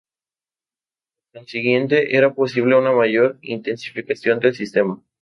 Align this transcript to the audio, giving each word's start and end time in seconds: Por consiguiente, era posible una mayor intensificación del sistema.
Por 1.31 1.41
consiguiente, 1.41 2.17
era 2.17 2.33
posible 2.33 2.75
una 2.75 2.91
mayor 2.91 3.37
intensificación 3.43 4.39
del 4.39 4.55
sistema. 4.55 4.99